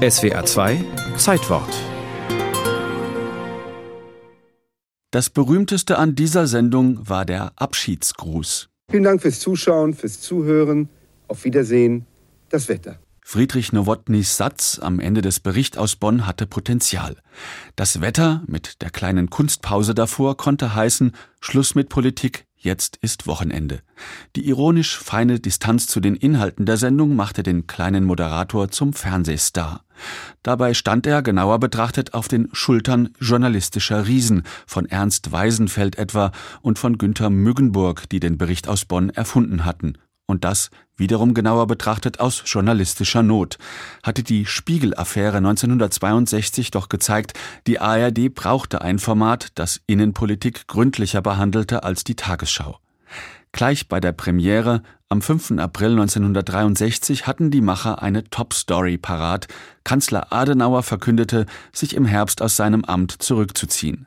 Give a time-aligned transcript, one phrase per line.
[0.00, 0.82] SWR 2
[1.18, 1.68] Zeitwort
[5.10, 8.70] Das berühmteste an dieser Sendung war der Abschiedsgruß.
[8.90, 10.88] Vielen Dank fürs Zuschauen, fürs Zuhören.
[11.28, 12.06] Auf Wiedersehen.
[12.48, 12.98] Das Wetter.
[13.20, 17.16] Friedrich Nowotnys Satz am Ende des Berichts aus Bonn hatte Potenzial.
[17.76, 21.12] Das Wetter mit der kleinen Kunstpause davor konnte heißen
[21.42, 23.80] Schluss mit Politik, Jetzt ist Wochenende.
[24.36, 29.82] Die ironisch feine Distanz zu den Inhalten der Sendung machte den kleinen Moderator zum Fernsehstar.
[30.42, 36.32] Dabei stand er, genauer betrachtet, auf den Schultern journalistischer Riesen, von Ernst Weisenfeld etwa
[36.62, 39.98] und von Günther Müggenburg, die den Bericht aus Bonn erfunden hatten.
[40.26, 43.58] Und das, wiederum genauer betrachtet, aus journalistischer Not.
[44.04, 47.32] Hatte die Spiegel-Affäre 1962 doch gezeigt,
[47.66, 52.78] die ARD brauchte ein Format, das Innenpolitik gründlicher behandelte als die Tagesschau.
[53.52, 55.58] Gleich bei der Premiere am 5.
[55.58, 59.48] April 1963 hatten die Macher eine Top-Story parat.
[59.82, 64.06] Kanzler Adenauer verkündete, sich im Herbst aus seinem Amt zurückzuziehen.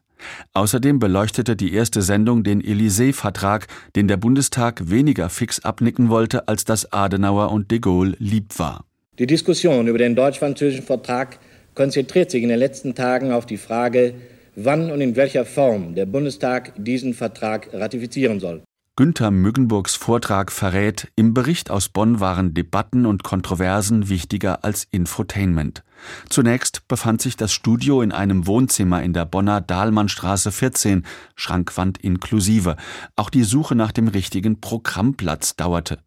[0.53, 6.63] Außerdem beleuchtete die erste Sendung den Élysée-Vertrag, den der Bundestag weniger fix abnicken wollte, als
[6.63, 8.85] das Adenauer und de Gaulle lieb war.
[9.19, 11.37] Die Diskussion über den deutsch-französischen Vertrag
[11.75, 14.13] konzentriert sich in den letzten Tagen auf die Frage,
[14.55, 18.63] wann und in welcher Form der Bundestag diesen Vertrag ratifizieren soll.
[18.95, 25.83] Günther Müggenburgs Vortrag verrät, im Bericht aus Bonn waren Debatten und Kontroversen wichtiger als Infotainment.
[26.29, 32.75] Zunächst befand sich das Studio in einem Wohnzimmer in der Bonner Dahlmannstraße 14, Schrankwand inklusive.
[33.15, 35.97] Auch die Suche nach dem richtigen Programmplatz dauerte.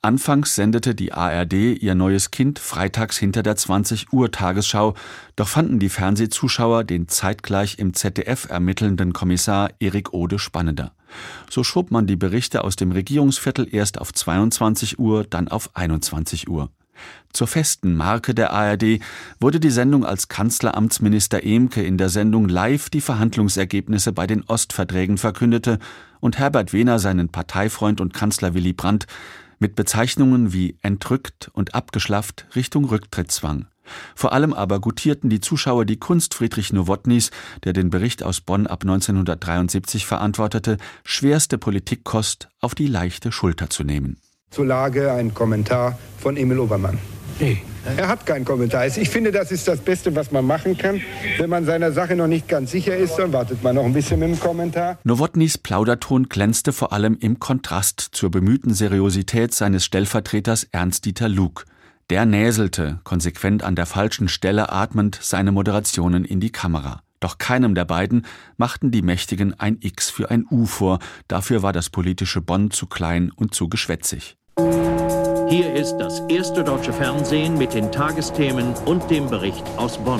[0.00, 4.94] Anfangs sendete die ARD ihr neues Kind freitags hinter der 20 Uhr Tagesschau,
[5.36, 10.92] doch fanden die Fernsehzuschauer den zeitgleich im ZDF ermittelnden Kommissar Erik Ode spannender.
[11.50, 16.48] So schob man die Berichte aus dem Regierungsviertel erst auf 22 Uhr, dann auf 21
[16.48, 16.70] Uhr.
[17.32, 19.00] Zur festen Marke der ARD
[19.40, 25.16] wurde die Sendung, als Kanzleramtsminister Emke in der Sendung live die Verhandlungsergebnisse bei den Ostverträgen
[25.16, 25.78] verkündete
[26.20, 29.06] und Herbert Wehner seinen Parteifreund und Kanzler Willy Brandt
[29.62, 33.68] mit Bezeichnungen wie entrückt und abgeschlafft Richtung Rücktritt zwang.
[34.14, 37.30] Vor allem aber gutierten die Zuschauer die Kunst Friedrich Nowotnys,
[37.64, 43.84] der den Bericht aus Bonn ab 1973 verantwortete, schwerste Politikkost auf die leichte Schulter zu
[43.84, 44.18] nehmen.
[44.50, 46.98] Zur Lage ein Kommentar von Emil Obermann.
[47.42, 47.60] Nee.
[47.96, 48.86] Er hat keinen Kommentar.
[48.86, 51.00] Ich finde, das ist das Beste, was man machen kann.
[51.38, 54.20] Wenn man seiner Sache noch nicht ganz sicher ist, dann wartet man noch ein bisschen
[54.20, 54.98] mit dem Kommentar.
[55.02, 61.64] Nowotnys Plauderton glänzte vor allem im Kontrast zur bemühten Seriosität seines Stellvertreters Ernst-Dieter Lug.
[62.10, 67.02] Der näselte, konsequent an der falschen Stelle atmend, seine Moderationen in die Kamera.
[67.18, 68.24] Doch keinem der beiden
[68.56, 72.86] machten die Mächtigen ein X für ein U vor, dafür war das politische Bonn zu
[72.86, 74.36] klein und zu geschwätzig.
[75.52, 80.18] Hier ist das erste deutsche Fernsehen mit den Tagesthemen und dem Bericht aus Bonn.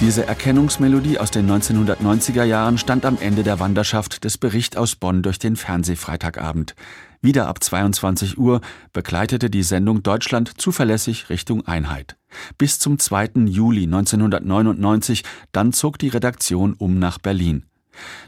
[0.00, 5.22] Diese Erkennungsmelodie aus den 1990er Jahren stand am Ende der Wanderschaft des Bericht aus Bonn
[5.22, 6.74] durch den Fernsehfreitagabend.
[7.20, 12.16] Wieder ab 22 Uhr begleitete die Sendung Deutschland zuverlässig Richtung Einheit.
[12.58, 13.44] Bis zum 2.
[13.46, 17.66] Juli 1999, dann zog die Redaktion um nach Berlin.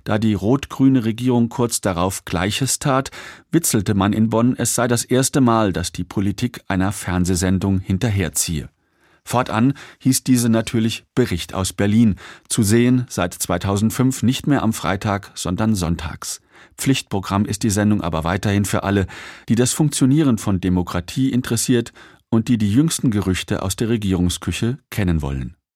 [0.05, 3.11] Da die rot-grüne Regierung kurz darauf Gleiches tat,
[3.51, 8.69] witzelte man in Bonn, es sei das erste Mal, dass die Politik einer Fernsehsendung hinterherziehe.
[9.27, 12.17] Fortan hieß diese natürlich Bericht aus Berlin,
[12.49, 16.41] zu sehen seit 2005 nicht mehr am Freitag, sondern sonntags.
[16.77, 19.07] Pflichtprogramm ist die Sendung aber weiterhin für alle,
[19.49, 21.93] die das Funktionieren von Demokratie interessiert
[22.29, 25.57] und die die jüngsten Gerüchte aus der Regierungsküche kennen wollen.